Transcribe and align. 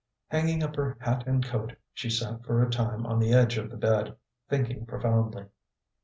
Hanging 0.29 0.63
up 0.63 0.77
her 0.77 0.97
hat 0.99 1.27
and 1.27 1.45
coat, 1.45 1.75
she 1.93 2.09
sat 2.09 2.43
for 2.43 2.63
a 2.63 2.71
time 2.71 3.05
on 3.05 3.19
the 3.19 3.33
edge 3.33 3.59
of 3.59 3.69
the 3.69 3.77
bed, 3.77 4.15
thinking 4.49 4.83
profoundly. 4.87 5.45